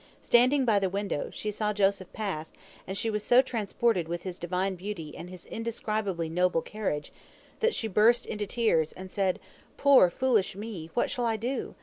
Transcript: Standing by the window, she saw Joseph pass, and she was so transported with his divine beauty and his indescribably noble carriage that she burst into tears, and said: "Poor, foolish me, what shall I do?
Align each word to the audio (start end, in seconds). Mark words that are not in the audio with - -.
Standing 0.23 0.65
by 0.65 0.79
the 0.79 0.89
window, 0.89 1.29
she 1.31 1.51
saw 1.51 1.73
Joseph 1.73 2.11
pass, 2.11 2.51
and 2.87 2.97
she 2.97 3.11
was 3.11 3.23
so 3.23 3.39
transported 3.43 4.07
with 4.07 4.23
his 4.23 4.39
divine 4.39 4.73
beauty 4.73 5.15
and 5.15 5.29
his 5.29 5.45
indescribably 5.45 6.27
noble 6.27 6.63
carriage 6.63 7.13
that 7.59 7.75
she 7.75 7.87
burst 7.87 8.25
into 8.25 8.47
tears, 8.47 8.93
and 8.93 9.11
said: 9.11 9.39
"Poor, 9.77 10.09
foolish 10.09 10.55
me, 10.55 10.89
what 10.95 11.11
shall 11.11 11.27
I 11.27 11.35
do? 11.37 11.75